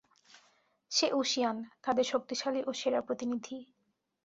[0.91, 3.57] সে ঊশিয়ান, তাদের শক্তিশালী ও সেরা প্রতিনিধি।